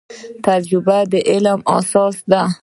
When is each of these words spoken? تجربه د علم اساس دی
تجربه 0.45 0.97
د 1.11 1.13
علم 1.29 1.59
اساس 1.77 2.15
دی 2.31 2.43